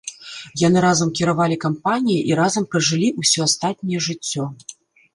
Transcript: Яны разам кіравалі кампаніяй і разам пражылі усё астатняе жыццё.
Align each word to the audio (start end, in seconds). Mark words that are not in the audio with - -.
Яны 0.67 0.79
разам 0.85 1.11
кіравалі 1.19 1.59
кампаніяй 1.67 2.23
і 2.33 2.41
разам 2.41 2.63
пражылі 2.75 3.13
усё 3.23 3.39
астатняе 3.49 3.99
жыццё. 4.11 4.53